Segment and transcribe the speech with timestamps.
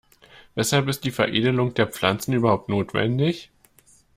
[0.55, 3.51] Weshalb ist die Veredelung der Pflanzen überhaupt notwendig?